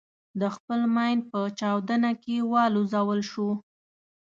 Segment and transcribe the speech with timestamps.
[0.39, 3.49] د خپل ماین په چاودنه کې والوزول شو.